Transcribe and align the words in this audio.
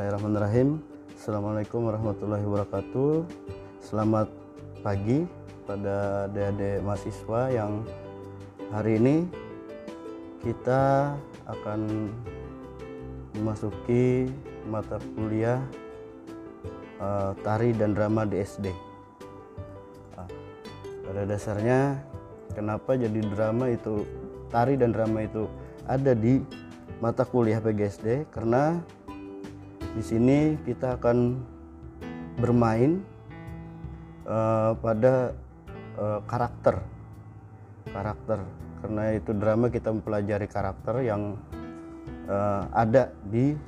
Bismillahirrahmanirrahim. 0.00 0.80
Assalamualaikum 1.12 1.80
warahmatullahi 1.84 2.40
wabarakatuh. 2.48 3.20
Selamat 3.84 4.32
pagi 4.80 5.28
pada 5.68 6.24
adik-adik 6.24 6.80
mahasiswa 6.80 7.40
yang 7.52 7.84
hari 8.72 8.96
ini 8.96 9.28
kita 10.40 11.12
akan 11.44 12.08
memasuki 13.36 14.32
mata 14.72 14.96
kuliah 15.20 15.60
uh, 16.96 17.36
tari 17.44 17.76
dan 17.76 17.92
drama 17.92 18.24
di 18.24 18.40
SD. 18.40 18.72
Uh, 20.16 20.28
pada 21.12 21.28
dasarnya 21.28 22.00
kenapa 22.56 22.96
jadi 22.96 23.20
drama 23.36 23.68
itu 23.68 24.08
tari 24.48 24.80
dan 24.80 24.96
drama 24.96 25.28
itu 25.28 25.44
ada 25.84 26.16
di 26.16 26.40
mata 27.04 27.28
kuliah 27.28 27.60
PGSD 27.60 28.32
karena 28.32 28.80
di 29.90 30.02
sini 30.06 30.54
kita 30.62 30.98
akan 30.98 31.42
bermain 32.38 33.02
uh, 34.26 34.72
pada 34.78 35.34
uh, 35.98 36.20
karakter. 36.30 36.78
Karakter. 37.90 38.38
Karena 38.80 39.12
itu 39.12 39.30
drama 39.36 39.68
kita 39.68 39.92
mempelajari 39.92 40.46
karakter 40.46 41.04
yang 41.04 41.36
uh, 42.30 42.64
ada 42.72 43.10
di 43.26 43.58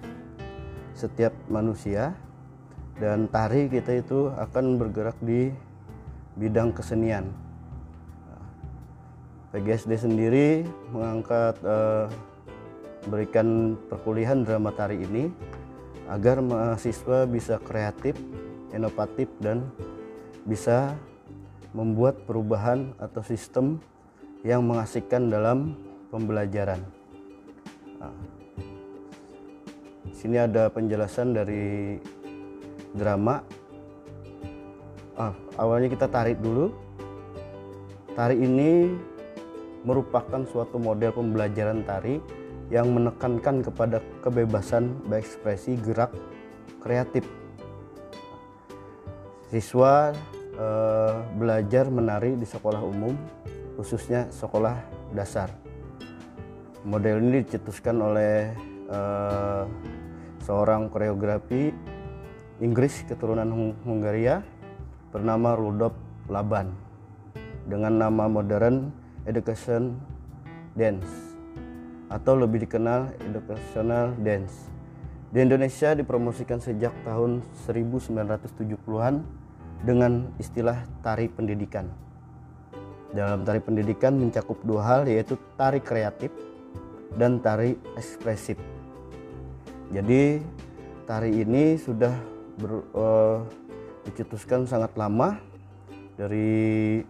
setiap 0.94 1.34
manusia. 1.50 2.14
Dan 2.92 3.26
tari 3.26 3.66
kita 3.66 3.98
itu 3.98 4.30
akan 4.30 4.78
bergerak 4.78 5.18
di 5.18 5.50
bidang 6.38 6.70
kesenian. 6.70 7.34
PGSD 9.52 10.00
sendiri 10.00 10.64
mengangkat 10.96 11.60
uh, 11.60 12.08
berikan 13.04 13.76
perkuliahan 13.90 14.48
drama 14.48 14.72
tari 14.72 15.02
ini 15.04 15.28
agar 16.12 16.44
mahasiswa 16.44 17.24
bisa 17.24 17.56
kreatif, 17.56 18.12
inovatif 18.76 19.32
dan 19.40 19.64
bisa 20.44 20.92
membuat 21.72 22.28
perubahan 22.28 22.92
atau 23.00 23.24
sistem 23.24 23.80
yang 24.44 24.60
mengasihkan 24.60 25.32
dalam 25.32 25.72
pembelajaran. 26.12 26.84
Nah, 27.96 28.12
sini 30.12 30.36
ada 30.36 30.68
penjelasan 30.68 31.32
dari 31.32 31.96
drama. 32.92 33.40
Ah, 35.16 35.32
awalnya 35.56 35.88
kita 35.88 36.12
tarik 36.12 36.36
dulu. 36.44 36.76
Tari 38.12 38.36
ini 38.36 38.92
merupakan 39.88 40.44
suatu 40.44 40.76
model 40.76 41.16
pembelajaran 41.16 41.80
tari 41.88 42.20
yang 42.72 42.88
menekankan 42.88 43.60
kepada 43.60 44.00
kebebasan 44.24 44.96
berekspresi 45.04 45.76
gerak 45.84 46.08
kreatif. 46.80 47.28
Siswa 49.52 50.16
eh, 50.56 51.14
belajar 51.36 51.92
menari 51.92 52.32
di 52.40 52.48
sekolah 52.48 52.80
umum, 52.80 53.12
khususnya 53.76 54.32
sekolah 54.32 54.80
dasar. 55.12 55.52
Model 56.88 57.20
ini 57.20 57.44
dicetuskan 57.44 58.00
oleh 58.00 58.56
eh, 58.88 59.64
seorang 60.40 60.88
koreografi 60.88 61.68
Inggris 62.64 63.04
keturunan 63.04 63.76
Hungaria 63.84 64.40
bernama 65.12 65.52
Rudolf 65.52 65.92
Laban 66.32 66.72
dengan 67.68 68.00
nama 68.00 68.24
modern 68.32 68.88
Education 69.28 70.00
Dance 70.72 71.31
atau 72.12 72.36
lebih 72.36 72.68
dikenal 72.68 73.16
educational 73.24 74.12
dance. 74.20 74.68
Di 75.32 75.40
Indonesia 75.40 75.96
dipromosikan 75.96 76.60
sejak 76.60 76.92
tahun 77.08 77.40
1970-an 77.64 79.24
dengan 79.80 80.28
istilah 80.36 80.84
tari 81.00 81.32
pendidikan. 81.32 81.88
Dalam 83.16 83.48
tari 83.48 83.64
pendidikan 83.64 84.20
mencakup 84.20 84.60
dua 84.60 84.84
hal 84.84 85.00
yaitu 85.08 85.40
tari 85.56 85.80
kreatif 85.80 86.28
dan 87.16 87.40
tari 87.40 87.80
ekspresif. 87.96 88.60
Jadi 89.88 90.40
tari 91.08 91.40
ini 91.40 91.80
sudah 91.80 92.12
ber, 92.60 92.72
uh, 92.92 93.40
dicetuskan 94.04 94.68
sangat 94.68 94.92
lama 95.00 95.40
dari 96.16 97.00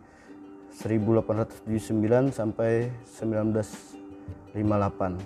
1879 0.78 2.34
sampai 2.34 2.90
19 3.18 3.91
58. 4.52 5.16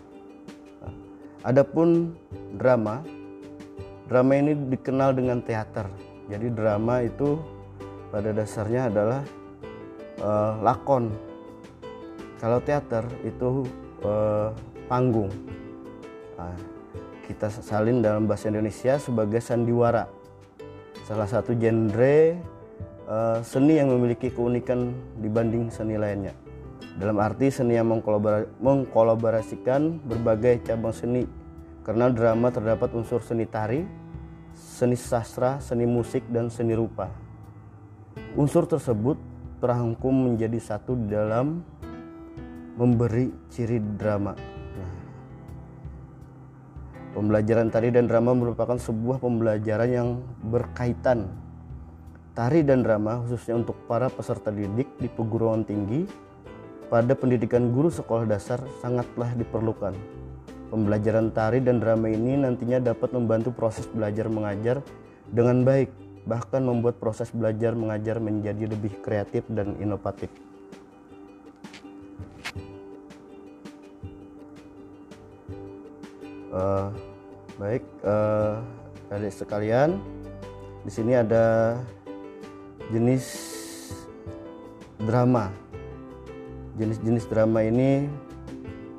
Nah, 0.82 0.94
adapun 1.42 2.14
drama, 2.54 3.02
drama 4.06 4.32
ini 4.38 4.54
dikenal 4.70 5.14
dengan 5.18 5.42
teater. 5.42 5.90
Jadi 6.30 6.46
drama 6.50 7.02
itu 7.02 7.38
pada 8.10 8.30
dasarnya 8.30 8.90
adalah 8.90 9.22
uh, 10.22 10.58
lakon. 10.62 11.10
Kalau 12.38 12.58
teater 12.62 13.02
itu 13.26 13.66
uh, 14.06 14.50
panggung. 14.86 15.30
Nah, 16.38 16.54
kita 17.26 17.50
salin 17.50 18.02
dalam 18.02 18.30
bahasa 18.30 18.46
Indonesia 18.50 18.98
sebagai 19.02 19.42
sandiwara. 19.42 20.06
Salah 21.06 21.26
satu 21.26 21.54
genre 21.54 22.18
uh, 23.06 23.38
seni 23.42 23.78
yang 23.78 23.90
memiliki 23.90 24.30
keunikan 24.30 24.94
dibanding 25.22 25.70
seni 25.70 25.94
lainnya 25.94 26.45
dalam 26.96 27.20
arti 27.20 27.52
seni 27.52 27.76
yang 27.76 27.92
mengkolaborasikan 27.92 30.00
berbagai 30.00 30.64
cabang 30.64 30.96
seni 30.96 31.28
karena 31.84 32.08
drama 32.08 32.48
terdapat 32.48 32.96
unsur 32.96 33.20
seni 33.20 33.44
tari, 33.46 33.84
seni 34.56 34.96
sastra, 34.98 35.62
seni 35.62 35.86
musik, 35.86 36.24
dan 36.32 36.48
seni 36.48 36.74
rupa. 36.74 37.12
Unsur 38.34 38.66
tersebut 38.66 39.20
terangkum 39.60 40.10
menjadi 40.10 40.58
satu 40.58 40.98
dalam 41.06 41.62
memberi 42.74 43.30
ciri 43.52 43.78
drama. 43.78 44.34
Nah, 44.74 44.96
pembelajaran 47.14 47.70
tari 47.70 47.92
dan 47.92 48.08
drama 48.08 48.34
merupakan 48.34 48.80
sebuah 48.80 49.20
pembelajaran 49.20 49.90
yang 49.92 50.24
berkaitan. 50.42 51.28
Tari 52.34 52.66
dan 52.66 52.82
drama 52.84 53.24
khususnya 53.24 53.56
untuk 53.62 53.76
para 53.88 54.12
peserta 54.12 54.52
didik 54.52 55.00
di 55.00 55.08
perguruan 55.08 55.64
tinggi 55.64 56.25
pada 56.86 57.18
pendidikan 57.18 57.74
guru 57.74 57.90
sekolah 57.90 58.26
dasar 58.26 58.62
sangatlah 58.78 59.34
diperlukan. 59.34 59.94
Pembelajaran 60.70 61.30
tari 61.30 61.62
dan 61.62 61.78
drama 61.78 62.10
ini 62.10 62.38
nantinya 62.38 62.82
dapat 62.82 63.14
membantu 63.14 63.54
proses 63.54 63.86
belajar 63.90 64.26
mengajar 64.26 64.82
dengan 65.30 65.62
baik, 65.62 65.90
bahkan 66.26 66.62
membuat 66.62 66.98
proses 66.98 67.30
belajar 67.30 67.74
mengajar 67.74 68.18
menjadi 68.18 68.70
lebih 68.70 68.98
kreatif 69.02 69.46
dan 69.50 69.78
inovatif. 69.78 70.30
Uh, 76.56 76.88
baik, 77.60 77.84
uh, 78.02 78.62
sekalian, 79.28 80.00
di 80.82 80.90
sini 80.90 81.12
ada 81.18 81.76
jenis 82.88 83.26
drama 85.04 85.65
jenis-jenis 86.76 87.24
drama 87.28 87.64
ini 87.64 88.06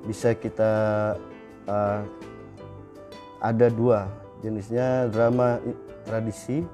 bisa 0.06 0.34
kita 0.34 0.72
uh, 1.70 2.02
ada 3.38 3.68
dua 3.70 4.10
jenisnya 4.42 5.10
drama 5.14 5.62
tradisi 6.06 6.66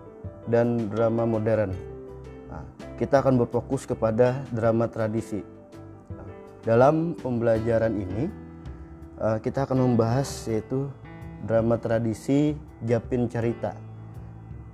dan 0.47 0.91
drama 0.91 1.23
modern. 1.23 1.71
Nah, 2.51 2.63
kita 2.99 3.23
akan 3.23 3.39
berfokus 3.39 3.87
kepada 3.87 4.43
drama 4.51 4.87
tradisi. 4.87 5.41
Nah, 6.11 6.27
dalam 6.63 7.15
pembelajaran 7.19 7.93
ini 7.95 8.23
uh, 9.19 9.39
kita 9.39 9.67
akan 9.67 9.91
membahas 9.91 10.27
yaitu 10.47 10.87
drama 11.43 11.79
tradisi 11.79 12.55
Japin 12.83 13.27
Cerita. 13.27 13.75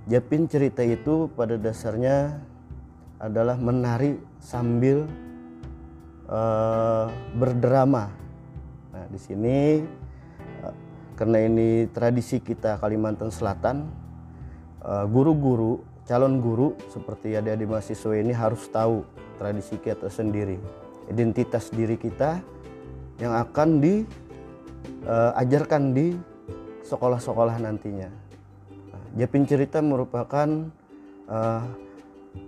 Japin 0.06 0.50
Cerita 0.50 0.82
itu 0.82 1.30
pada 1.34 1.54
dasarnya 1.54 2.38
adalah 3.20 3.54
menari 3.58 4.16
sambil 4.40 5.06
uh, 6.30 7.10
berdrama. 7.34 8.08
Nah, 8.94 9.04
di 9.10 9.18
sini 9.18 9.82
uh, 10.62 10.74
karena 11.18 11.44
ini 11.44 11.90
tradisi 11.90 12.38
kita 12.40 12.78
Kalimantan 12.78 13.34
Selatan, 13.34 13.90
uh, 14.86 15.04
guru-guru, 15.10 15.82
calon 16.06 16.40
guru 16.40 16.78
seperti 16.88 17.36
adik-adik 17.36 17.68
mahasiswa 17.68 18.14
ini 18.16 18.32
harus 18.32 18.64
tahu 18.70 19.04
tradisi 19.36 19.76
kita 19.76 20.08
sendiri, 20.08 20.56
identitas 21.10 21.68
diri 21.74 21.98
kita 21.98 22.40
yang 23.20 23.36
akan 23.36 23.84
diajarkan 25.04 25.82
uh, 25.90 25.92
di 25.92 26.16
sekolah-sekolah 26.88 27.60
nantinya. 27.60 28.08
Nah, 28.90 29.02
Japin 29.20 29.44
Cerita 29.44 29.84
merupakan 29.84 30.48
uh, 31.28 31.62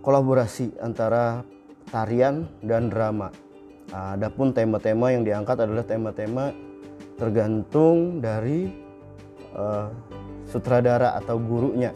kolaborasi 0.01 0.81
antara 0.81 1.45
tarian 1.93 2.49
dan 2.65 2.89
drama. 2.89 3.29
Adapun 3.93 4.57
tema-tema 4.57 5.13
yang 5.13 5.21
diangkat 5.21 5.69
adalah 5.69 5.85
tema-tema 5.85 6.49
tergantung 7.21 8.25
dari 8.25 8.73
uh, 9.53 9.93
sutradara 10.49 11.13
atau 11.21 11.37
gurunya 11.37 11.93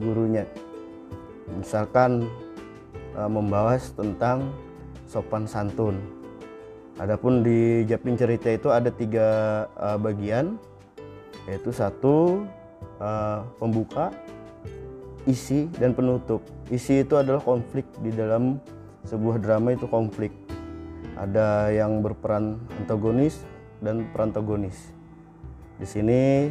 gurunya. 0.00 0.48
Misalkan 1.54 2.26
uh, 3.14 3.30
membahas 3.30 3.92
tentang 3.94 4.50
sopan 5.06 5.46
santun. 5.46 6.00
Adapun 6.98 7.46
di 7.46 7.86
Japin 7.86 8.18
cerita 8.18 8.50
itu 8.50 8.68
ada 8.72 8.88
tiga 8.90 9.28
uh, 9.76 9.94
bagian. 10.00 10.58
Yaitu 11.46 11.70
satu 11.70 12.44
uh, 12.98 13.46
pembuka 13.62 14.10
isi 15.28 15.70
dan 15.78 15.94
penutup. 15.94 16.42
Isi 16.66 17.06
itu 17.06 17.14
adalah 17.14 17.40
konflik 17.42 17.86
di 18.02 18.10
dalam 18.10 18.58
sebuah 19.04 19.40
drama 19.40 19.72
itu 19.72 19.88
konflik 19.88 20.32
ada 21.20 21.68
yang 21.68 22.00
berperan 22.00 22.56
antagonis 22.80 23.44
dan 23.84 24.08
perantagonis. 24.08 24.88
Di 25.76 25.84
sini 25.84 26.48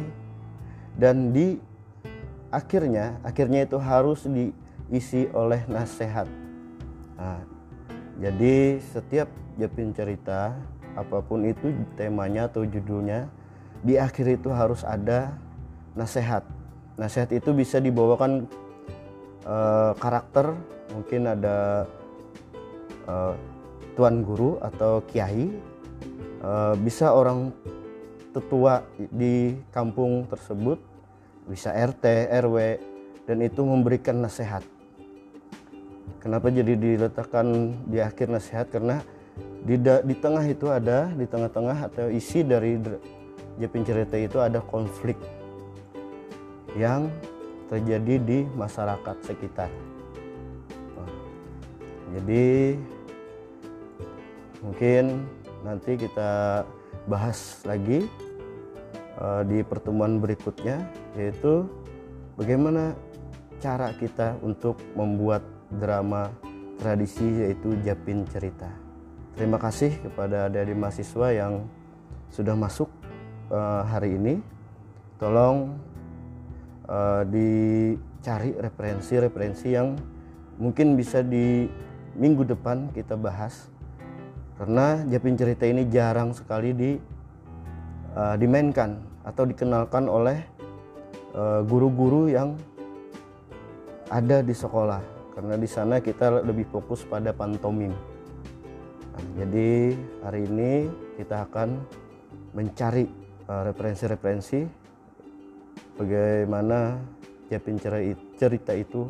dan 0.94 1.34
di 1.34 1.58
akhirnya 2.54 3.18
akhirnya 3.26 3.66
itu 3.66 3.82
harus 3.82 4.30
diisi 4.30 5.26
oleh 5.34 5.66
nasihat. 5.66 6.30
Nah, 7.18 7.42
jadi 8.22 8.78
setiap 8.78 9.26
Japin 9.58 9.90
cerita 9.90 10.54
apa 10.94 11.18
pun 11.22 11.42
itu 11.42 11.74
temanya 11.98 12.46
atau 12.46 12.62
judulnya 12.62 13.26
di 13.82 13.98
akhir 13.98 14.38
itu 14.38 14.54
harus 14.54 14.86
ada 14.86 15.34
nasihat. 15.98 16.46
Nasihat 16.94 17.34
itu 17.34 17.50
bisa 17.50 17.82
dibawakan 17.82 18.46
uh, 19.46 19.92
karakter 19.98 20.54
mungkin 20.94 21.26
ada 21.26 21.86
uh, 23.06 23.34
tuan 24.00 24.24
guru 24.24 24.56
atau 24.64 25.04
kiai 25.04 25.52
uh, 26.40 26.72
bisa 26.80 27.12
orang 27.12 27.52
tetua 28.32 28.80
di 28.96 29.52
kampung 29.68 30.24
tersebut 30.24 30.80
bisa 31.44 31.68
RT 31.68 32.32
RW 32.32 32.56
dan 33.28 33.44
itu 33.44 33.60
memberikan 33.60 34.24
nasihat 34.24 34.64
kenapa 36.24 36.48
jadi 36.48 36.80
diletakkan 36.80 37.76
di 37.92 38.00
akhir 38.00 38.32
nasihat 38.32 38.72
karena 38.72 39.04
di, 39.68 39.76
di 39.84 40.14
tengah 40.16 40.48
itu 40.48 40.72
ada 40.72 41.12
di 41.12 41.28
tengah-tengah 41.28 41.92
atau 41.92 42.08
isi 42.08 42.40
dari 42.40 42.80
Jepin 43.60 43.84
cerita 43.84 44.16
itu 44.16 44.40
ada 44.40 44.64
konflik 44.64 45.20
yang 46.72 47.12
terjadi 47.68 48.16
di 48.16 48.38
masyarakat 48.56 49.16
sekitar. 49.28 49.68
Jadi 52.10 52.74
mungkin 54.60 55.24
nanti 55.64 55.96
kita 55.96 56.62
bahas 57.08 57.60
lagi 57.64 58.04
uh, 59.20 59.42
di 59.44 59.64
pertemuan 59.64 60.20
berikutnya 60.20 60.84
yaitu 61.16 61.68
bagaimana 62.36 62.96
cara 63.60 63.92
kita 63.96 64.40
untuk 64.40 64.80
membuat 64.96 65.44
drama 65.68 66.32
tradisi 66.80 67.44
yaitu 67.44 67.76
Japin 67.84 68.24
Cerita. 68.24 68.72
Terima 69.36 69.60
kasih 69.60 69.92
kepada 70.00 70.48
adik-adik 70.48 70.76
mahasiswa 70.76 71.28
yang 71.32 71.68
sudah 72.32 72.56
masuk 72.56 72.88
uh, 73.52 73.84
hari 73.84 74.16
ini. 74.16 74.40
Tolong 75.20 75.76
uh, 76.88 77.22
dicari 77.28 78.56
referensi-referensi 78.56 79.68
yang 79.76 80.00
mungkin 80.56 80.96
bisa 80.96 81.20
di 81.20 81.68
minggu 82.16 82.48
depan 82.48 82.88
kita 82.96 83.14
bahas 83.20 83.68
karena 84.60 85.00
Japin 85.08 85.40
cerita 85.40 85.64
ini 85.64 85.88
jarang 85.88 86.36
sekali 86.36 86.76
di 86.76 86.92
uh, 88.12 88.36
dimainkan 88.36 89.00
atau 89.24 89.44
dikenalkan 89.44 90.08
oleh 90.08 90.40
eh, 91.36 91.60
guru-guru 91.68 92.24
uh, 92.24 92.32
yang 92.32 92.48
ada 94.08 94.40
di 94.40 94.56
sekolah 94.56 95.00
karena 95.36 95.60
di 95.60 95.68
sana 95.68 96.00
kita 96.00 96.40
lebih 96.40 96.64
fokus 96.72 97.04
pada 97.04 97.32
pantomim. 97.36 97.92
Nah, 99.12 99.24
jadi 99.36 99.92
hari 100.24 100.48
ini 100.48 100.72
kita 101.20 101.44
akan 101.48 101.84
mencari 102.56 103.06
referensi-referensi 103.44 104.60
uh, 104.64 104.68
bagaimana 106.00 106.96
Japin 107.52 107.76
cerita 108.40 108.72
itu 108.72 109.04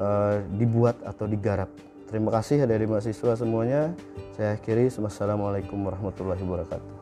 uh, 0.00 0.40
dibuat 0.56 0.96
atau 1.04 1.28
digarap. 1.28 1.68
Terima 2.06 2.30
kasih 2.30 2.62
dari 2.70 2.86
mahasiswa 2.86 3.34
semuanya. 3.34 3.90
Saya 4.38 4.54
akhiri. 4.54 4.88
Wassalamualaikum 4.94 5.82
warahmatullahi 5.82 6.40
wabarakatuh. 6.40 6.95